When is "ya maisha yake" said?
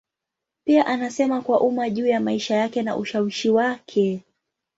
2.07-2.81